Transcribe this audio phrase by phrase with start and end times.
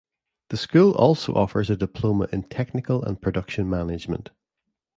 [0.49, 4.31] The School also offers a Diploma in Technical and Production Management.